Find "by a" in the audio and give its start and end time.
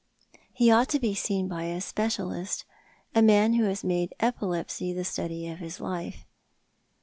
1.47-1.79